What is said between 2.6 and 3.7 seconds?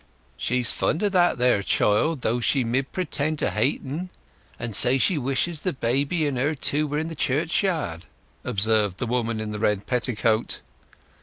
mid pretend to